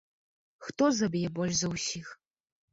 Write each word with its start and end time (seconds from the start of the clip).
Хто 0.69 0.89
заб'е 1.01 1.31
больш 1.37 1.55
за 1.61 1.73
ўсіх? 1.77 2.13